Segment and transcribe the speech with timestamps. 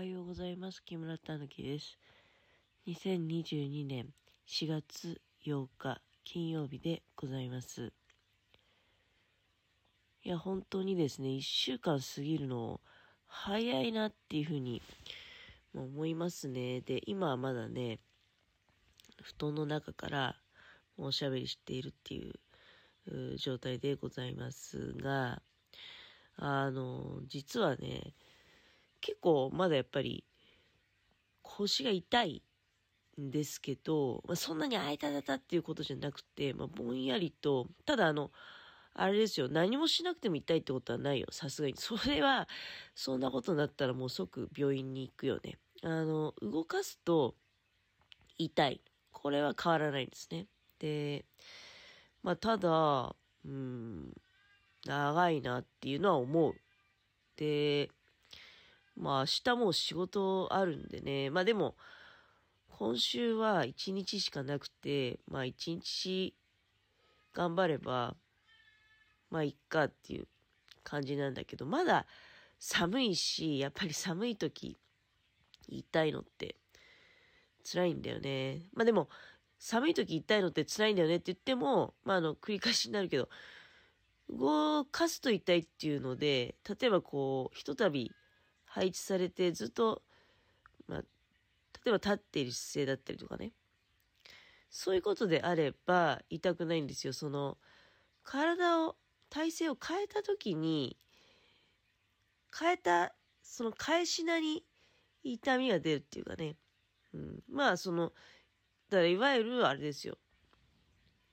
[0.00, 0.82] はようございます。
[0.82, 1.98] 木村たぬきです。
[2.86, 4.06] 2022年
[4.48, 7.92] 4月8日金曜日でございます。
[10.24, 12.80] いや、本当にですね、1週間過ぎるの
[13.26, 14.80] 早いなっていうふうに
[15.74, 16.80] も思いますね。
[16.80, 17.98] で、今はまだね、
[19.20, 20.36] 布団の中から
[20.96, 25.42] もうおしゃべりしているっていう状態でございますが、
[26.36, 28.14] あの、実はね、
[29.00, 30.24] 結構まだやっぱり
[31.42, 32.42] 腰が痛い
[33.20, 38.30] んですけど、まあ、そんなにあいたたたっていうことじゃなくて、まあ、ぼんやりと、ただあの、
[38.94, 41.74] あれですよ、何もしなくても痛いってことはないよ、さすがに。
[41.76, 42.48] それは、
[42.94, 45.58] そんなことになったらもう即病院に行くよね。
[45.82, 47.34] あの、動かすと
[48.38, 48.80] 痛い。
[49.12, 50.46] これは変わらないんですね。
[50.78, 51.24] で、
[52.22, 53.14] まあ、ただ、
[53.44, 54.12] うん、
[54.84, 56.54] 長いなっていうのは思う。
[57.36, 57.90] で、
[59.00, 61.30] まあ明日も仕事あるんでね。
[61.30, 61.74] まあでも、
[62.68, 66.34] 今週は一日しかなくて、まあ一日
[67.32, 68.14] 頑張れば、
[69.30, 70.28] まあいっかっていう
[70.84, 72.06] 感じなんだけど、まだ
[72.58, 74.76] 寒いし、やっぱり寒い時、
[75.66, 76.56] 痛いのって
[77.64, 78.66] 辛いんだよね。
[78.74, 79.08] まあでも、
[79.58, 83.30] 寒い時痛いのって辛いんだよねって言っても、まああの、繰り返しになるけど、
[84.28, 88.12] 動かすと痛いっていうので、例えばこう、ひとたび
[88.70, 90.02] 配置されてずっと、
[90.86, 91.06] まあ、例
[91.86, 93.52] えば立っている姿勢だったりとかね。
[94.70, 97.12] そういうことであれば痛くないんですよ。
[97.12, 97.58] その、
[98.22, 98.96] 体を、
[99.28, 100.96] 体勢を変えた時に、
[102.56, 104.64] 変えた、その返しなに
[105.24, 106.56] 痛みが出るっていうかね。
[107.12, 108.12] うん、まあ、その、
[108.88, 110.16] だからいわゆるあれですよ。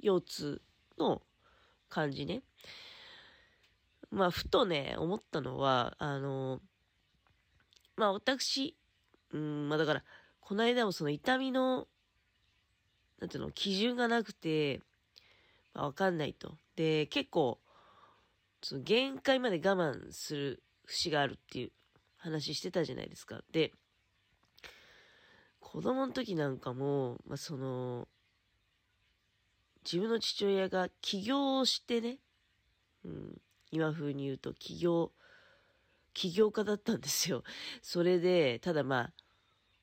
[0.00, 0.62] 腰痛
[0.96, 1.20] の
[1.90, 2.42] 感じね。
[4.10, 6.62] まあ、ふとね、思ったのは、あの、
[7.98, 8.76] まあ、私、
[9.32, 10.04] うん、まあだから、
[10.40, 11.88] この間もその痛みの、
[13.18, 14.80] なんていうの、基準がなくて、
[15.74, 16.56] まあ、わかんないと。
[16.76, 17.58] で、結構、
[18.62, 21.72] その限界まで我慢する節があるっていう
[22.16, 23.42] 話してたじゃないですか。
[23.52, 23.72] で、
[25.58, 28.06] 子供の時なんかも、まあ、その、
[29.84, 32.18] 自分の父親が起業してね、
[33.04, 33.40] うん、
[33.72, 35.10] 今風に言うと起業、
[36.14, 37.42] 起業家だったんですよ。
[37.82, 39.12] それで、ただまあ、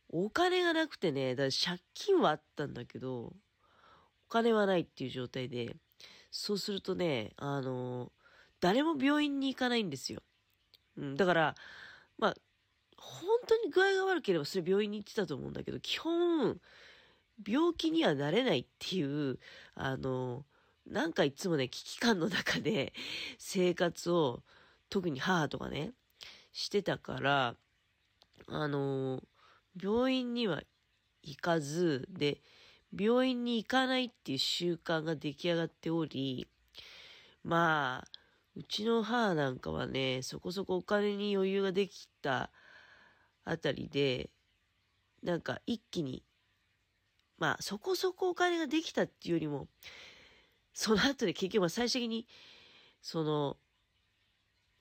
[0.09, 3.33] お金がなくてね、だ借金はあったんだけど、
[4.27, 5.75] お金はないっていう状態で、
[6.31, 8.11] そうするとね、あの、
[8.59, 10.21] 誰も病院に行かないんですよ。
[10.97, 11.55] うん、だから、
[12.17, 12.35] まあ、
[12.97, 16.59] 本当に具合が悪ければそれ病院に行ってたと思うんだけど、基本、
[17.45, 19.39] 病気にはなれないっていう、
[19.75, 20.45] あの、
[20.85, 22.93] なんかいつもね、危機感の中で
[23.37, 24.43] 生活を、
[24.89, 25.93] 特に母とかね、
[26.55, 27.55] してたから、
[28.47, 29.21] あの、
[29.77, 30.63] 病院には
[31.21, 32.41] 行かず、で、
[32.97, 36.47] 病院に行かないっていう習慣が出来上がっており、
[37.43, 38.07] まあ、
[38.55, 42.51] うちの母なんかはね、そこそこお金に余裕ができた
[43.43, 44.29] あたりで、
[45.23, 46.23] なんか一気に、
[47.37, 49.67] まあそこそこお金ができたっていうよりも、
[50.73, 52.25] その後で結局は最終的に、
[53.01, 53.57] その、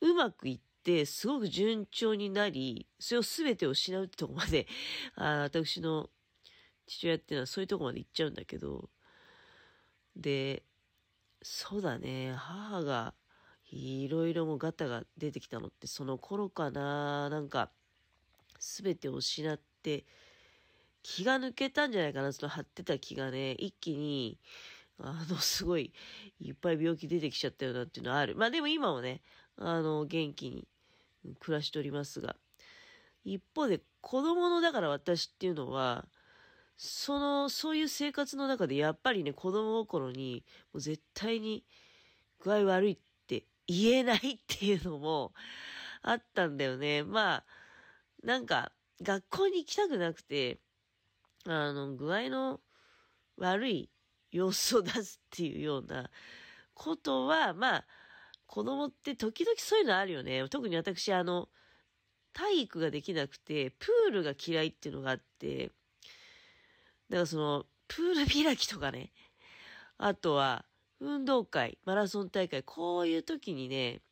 [0.01, 4.69] うまくいって、すごく順調になり、それを全て失うってとこまで、
[5.17, 6.11] あ私の
[6.87, 8.91] 父親っていうのはそういうとこまで行っちゃうんだけど、
[10.17, 10.63] で、
[11.43, 13.15] そうだね、母が
[13.71, 17.71] いろいろもガタが出てきたのってその頃かな、なんか、
[18.61, 20.05] 全てを失って、
[21.03, 24.39] 気が抜けたんじゃないかな、その張ってた気がね、一気に、
[24.99, 25.93] あの、すごい、
[26.41, 28.37] いっぱい病気出てきちゃったよなっていうのはある。
[28.37, 29.23] まあでも今もね、
[29.57, 30.67] あの、元気に
[31.41, 32.37] 暮らしておりますが、
[33.25, 36.07] 一方で子供のだから私っていうのは、
[36.77, 41.65] その、そういう生活の中でやっぱりね、子供心に、もう絶対に
[42.41, 45.33] 具合悪いって言えないっていうのも
[46.03, 47.03] あったんだよね。
[47.03, 47.45] まあ、
[48.23, 50.61] なんか、学校に行きたくなくて、
[51.47, 52.61] あの、具合の
[53.37, 53.91] 悪い
[54.31, 56.11] 様子を出すっていうような
[56.75, 57.85] ことは、まあ、
[58.55, 60.49] 子供って時々そういうのあるよね。
[60.49, 61.49] 特に私、あの、
[62.33, 65.73] 体育ができなくて、プールが嫌いっていうのがあって、
[67.09, 69.11] だからその、プール開きとかね、
[69.99, 70.65] あとは、
[71.01, 74.03] 運動会、マラソン大会、こういう時にね、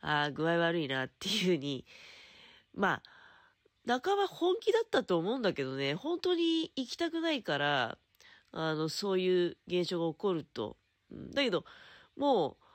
[0.00, 1.86] ああ、具合悪いなっていうふうに、
[2.74, 3.00] ま
[3.86, 7.98] あ、半ば本気だったと思うんだけどね、本当に行きたくないから、
[8.50, 10.76] あの、そういう現象が起こると。
[11.12, 11.64] だけど、
[12.16, 12.67] もう、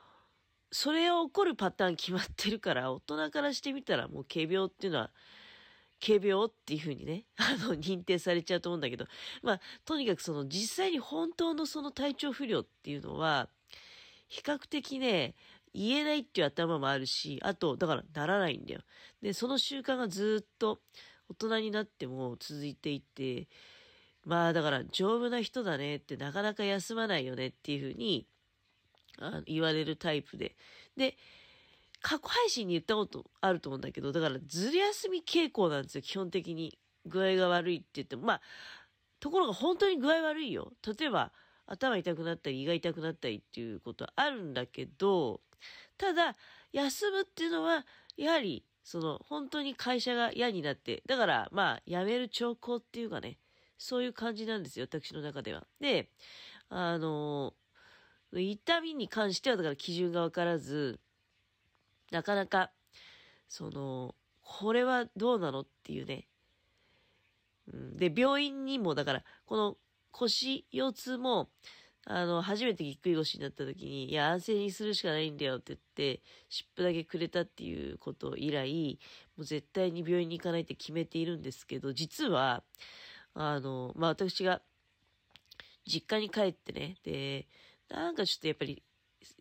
[0.74, 5.12] それを起こるパターン決まってるから、 大人からしてみたらもう仮病っていうのは、
[6.04, 9.06] 軽病っていうふうにね、 あの、認定されちゃうと思うんだけど、
[9.42, 13.48] まあ、とにかくその実際に本当のその体調不良っていうのは、
[14.26, 15.36] 比較的ね、
[15.72, 18.80] 言えないっていう頭もあるし、あと、だからならないんだよ。
[19.22, 20.80] で、その習慣がずっと
[21.28, 23.46] 大人になっても続いていて、
[24.24, 28.26] まあだから丈夫な人だねってなかなか休まないよねっていうふうに
[29.20, 30.56] あ言われるタイプで。
[30.96, 31.16] で、
[32.00, 36.78] 過去配信に言ったことあると思うんだけど、だからずる休み傾向なんですよ、基本的に。
[37.06, 38.22] 具合が悪いって言っても。
[38.22, 38.40] まあ、
[39.20, 40.72] ところが本当に具合悪いよ。
[40.98, 41.32] 例えば、
[41.66, 45.40] 頭痛くなったり胃が痛くなったりっていうことはあるんだけど、
[45.96, 46.36] ただ、
[46.72, 47.86] 休むっていうのは、
[48.16, 53.38] やはり、その、本当に会社が嫌になって、だから、まあ、辞める兆候っていうかね、
[53.78, 55.66] そういう感じなんですよ、私の中では。
[55.80, 56.10] で、
[56.68, 57.54] あの、
[58.40, 61.00] 痛みに関しては、だから基準がわからず、
[62.10, 62.70] なかなか、
[63.48, 66.28] その、これはどうなのっていうね。
[67.72, 69.76] で、病院にも、だから、この
[70.10, 71.50] 腰、腰痛も、
[72.06, 78.98] あの、初めてぎっくり腰になった時に、いや、安静にするしかないんだよって言って、湿布だけくれたっていうこと以来、
[79.36, 82.62] もう絶対に病院に行かないって決めているんですけど、実は、
[83.32, 84.60] あの、まあ、私が、
[85.86, 87.46] 実家に帰ってね、で、
[87.88, 88.82] なんかちょっとやっぱり、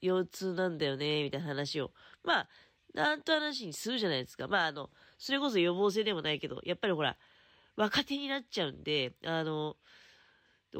[0.02, 1.92] 腰痛なんだよね、みたいな話を、
[2.24, 2.50] まあ、
[2.94, 4.48] なんと話にするじゃないですか。
[4.48, 7.18] まあ、あの、それこそ予防性でもないけど、やっぱりほら、
[7.76, 9.76] 若手になっちゃうんで、あの、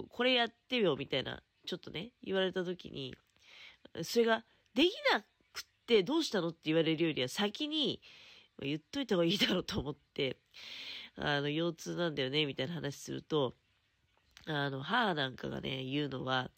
[0.10, 3.16] これやってよ、みたいな、ちょっとね、言われた時に、
[4.04, 4.44] それが
[4.74, 5.28] できなくっ
[5.86, 8.02] てどうしたのって言われるよりは先に
[8.62, 10.38] 言っといた方がいいだろうと思って、
[11.16, 13.56] あの、腰痛なんだよね、みたいな話すると、
[14.46, 16.52] あの、母なんかがね、言うのは、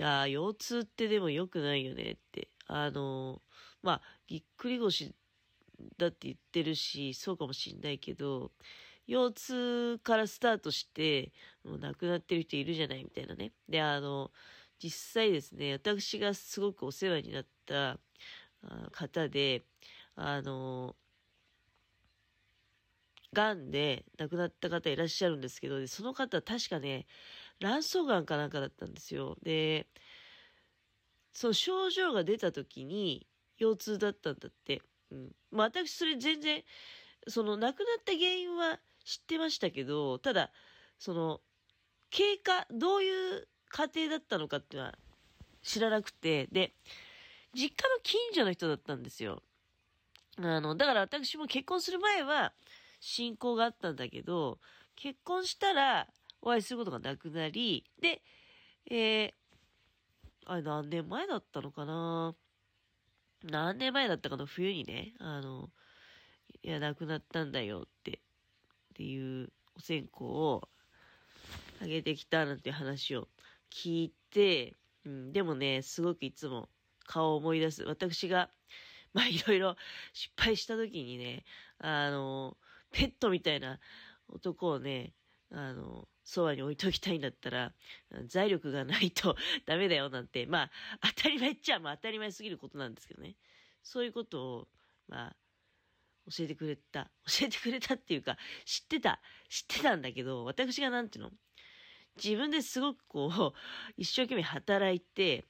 [0.00, 2.48] やー、腰痛ってでも良くないよねって。
[2.66, 3.42] あの
[3.82, 5.14] まあ、ぎっくり腰
[5.96, 8.52] だって言ってるし、そうかもしんないけど、
[9.06, 11.32] 腰痛からスタートして、
[11.64, 13.52] もう亡くなってる人いるじゃないみたいなね。
[13.68, 14.32] で、あの、
[14.78, 17.98] 実際ですね、私がすごくお世話になった
[18.92, 19.64] 方で、
[20.14, 20.96] あの、
[23.32, 27.06] がんで亡くなった方いらっしゃるんですけど、その方確かね、
[27.60, 29.36] 卵巣がんかなんかだったんですよ。
[29.42, 29.86] で、
[31.32, 33.26] その症状が出た時に
[33.58, 34.82] 腰痛だったんだって。
[35.10, 35.32] うん。
[35.50, 36.62] まあ私それ全然、
[37.26, 40.50] その亡くなった原因は知ってましたけど、ただ、
[40.98, 41.40] その、
[42.10, 44.98] 経過、どういう過程だったのかっていうのは
[45.62, 46.74] 知らなくて、で、
[47.54, 49.42] 実家の近所の人だったんですよ。
[50.38, 52.52] あの、だから私も結婚する前は
[53.00, 54.58] 信仰があったんだけど、
[54.96, 56.08] 結婚したら
[56.40, 58.22] お会いすることがなくなり、で、
[58.90, 59.32] えー、
[60.46, 62.34] あれ何年前だったのかな？
[63.44, 65.70] 何年前だったかの冬にね、あの、
[66.62, 68.20] いや、亡くなったんだよってっ
[68.94, 70.68] ていうお線香を
[71.80, 73.28] あげてきたなんて話を
[73.70, 74.74] 聞いて、
[75.04, 76.68] うん、でもね、すごくいつも
[77.06, 77.84] 顔を思い出す。
[77.84, 78.50] 私が、
[79.12, 79.76] まあいろいろ
[80.12, 81.44] 失敗した時にね、
[81.78, 82.56] あの、
[82.90, 83.78] ペットみたいな
[84.28, 85.12] 男をね、
[85.50, 87.72] あの、そばに置いときたいんだったら、
[88.26, 89.36] 財力がないと
[89.66, 90.70] ダメだよなんて、まあ、
[91.16, 93.36] 当たり前っちゃ、まあ当たり前すぎることなんですけどね。
[93.82, 94.68] そういうことを、
[95.08, 95.36] まあ、
[96.30, 97.10] 教えてくれた。
[97.26, 98.36] 教えてくれたっていうか、
[98.66, 99.22] 知ってた。
[99.48, 101.32] 知ってたんだけど、私がなんていうの？
[102.22, 105.46] 自分ですごくこう、一生懸命働いて、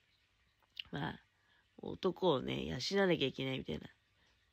[0.93, 1.25] まあ、
[1.79, 3.89] 男をね、養わなきゃいけないみたいな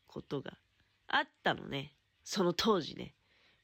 [0.07, 0.57] ことが
[1.07, 1.95] あったのね。
[2.23, 3.15] その当時ね。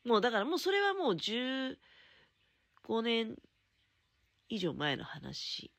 [0.06, 1.76] もうだからもうそれはもう15
[3.04, 3.36] 年
[4.50, 5.72] 以上前の話。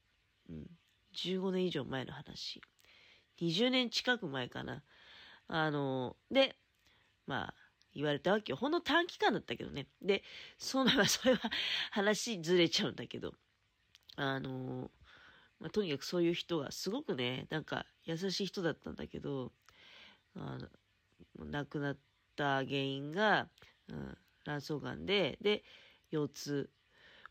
[0.48, 0.66] うん。
[1.14, 2.60] 15年以上前の話。
[3.40, 4.82] 20年近く前かな。
[5.48, 6.56] あの、で、
[7.26, 7.54] まあ、
[7.94, 8.56] 言われたわけよ。
[8.56, 9.86] ほんの短期間だったけどね。
[10.00, 10.22] で、
[10.58, 11.40] そうならそれは
[11.90, 13.34] 話ずれちゃうんだけど、
[14.16, 14.90] あの
[15.60, 19.52] まあ、とにかくそういう人がすごくね、なんか優しい人だったんだけど、
[20.34, 20.58] あ
[21.38, 21.96] の亡くなっ
[22.36, 23.48] た原因が、
[23.92, 25.64] うん、卵巣がんで、で、
[26.11, 26.70] 腰痛。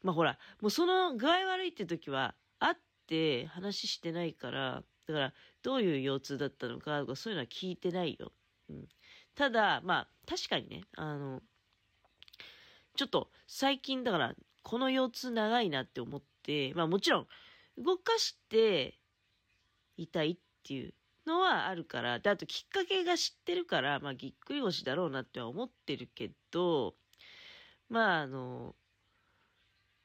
[0.03, 2.75] まあほら、もうその具合悪いって時は、会っ
[3.07, 8.31] て話してないから、だから、どういう腰痛だったのかとか、そういうのは聞いてないよ。
[8.69, 8.87] うん。
[9.35, 11.41] ただ、まあ、確かにね、あの、
[12.95, 17.27] ちょっと最近だから、この腰痛長いなって思って、まあもちろん、
[17.77, 18.99] 動かして
[19.97, 20.93] 痛いっていう
[21.25, 26.95] のはあるから、で、あときっかけが知ってるから、まあぎっくり腰だろうなっては思ってるけど、
[27.89, 28.75] まああの、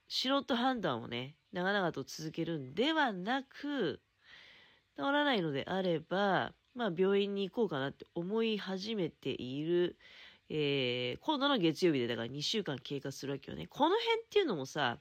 [0.09, 4.01] 素人判断をね、長々と続けるんではなく、
[4.97, 9.97] 治らないのであれば、まあ病院に行こうかなって思い始めている
[10.49, 13.67] えー、今度の月曜日でだから2週間経過するわけよね。
[13.67, 14.99] この辺っていうのもさ、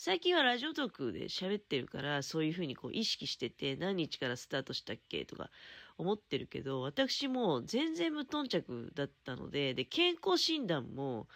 [0.00, 5.50] 最近はラジオトークで喋ってるから、そういうふうにこう意識してて、何日からスタートしたっけとか
[5.96, 11.26] 思ってるけど、私も全然無頓着だったので、で、健康診断も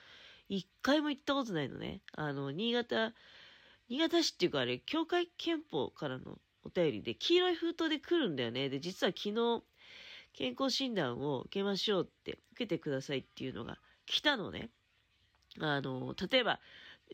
[0.48, 2.02] 一回も行ったことないのね。
[2.12, 3.14] あの、新潟、
[3.88, 8.68] 新潟市っていうかあれ、協会憲法からのお便りで、黄色い封筒で来るんだよね。
[8.68, 9.64] で、実は昨日、
[10.34, 14.70] 健康診断を受けましょうって、受けてくださいっていうのが来たのね。
[15.58, 16.60] あの、例えば、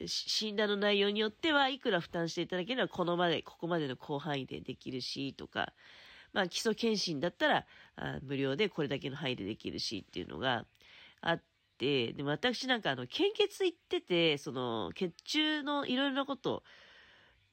[0.06, 5.72] 診断の内容によってはいくら負担していただければこのまで、ここまでの広範囲でできるしとか、
[6.32, 10.66] まあ基礎検診だったらあ無料でこれだけの範囲でできるしっていうのが
[11.20, 11.42] あっ
[11.78, 16.62] て、でも私なんかあの献血行ってて、その血中のいろいろなこと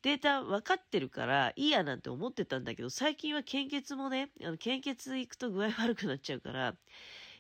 [0.02, 6.76] データ分かってるからいいやなんて思ってたんだけど、最近は献血もね、あの献血行くと具合悪くなっちゃうから、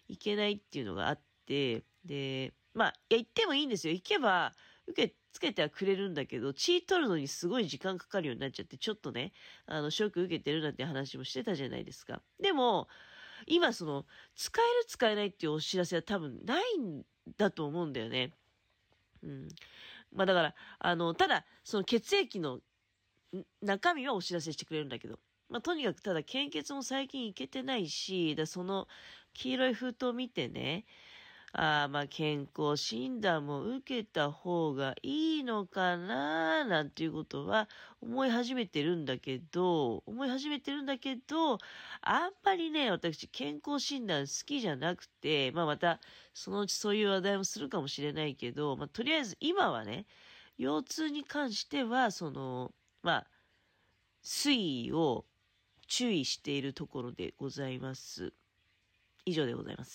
[0.07, 3.93] 行けないっていうのがあって、で、まあ、いや、行ってもいいんですよ。
[3.93, 4.53] 行けば、
[4.87, 9.33] 受け、つけてはくれるんだけど、血取るのにすごい時間かかるようになっちゃって、ちょっとね、
[9.65, 12.21] あの、ショック受けてるなんて話もしてたじゃないですか。
[12.39, 12.87] でも、
[13.47, 17.03] 今その、使える使えないっていうお知らせは多分ないん
[17.37, 18.33] だと思うんだよね。
[19.23, 19.47] うん。
[20.11, 22.61] まあだから、あの、ただ、その血液の
[23.61, 28.87] 中身はお知らせしてくれるんだけど、まあとにかくただ献血も最近行けてないし、だその
[29.33, 30.85] 黄色い封筒を見てね、
[31.57, 37.69] あまあ健康診断も受けた方がいいのかななんていうことは
[38.01, 41.57] 思い始めてるんだけど、思い始めてるんだけど、
[42.01, 45.99] あんまりね、私健康診断好きじゃなくて、まあまた
[46.33, 50.05] そのうちそういう話題もするかもしれないけど、まあとりあえず今はね、
[50.57, 53.27] 腰痛に関しては、その、まあ、
[54.23, 55.25] 推移を
[55.87, 58.33] 注意しているところでございます。
[59.25, 59.93] 以上でございます。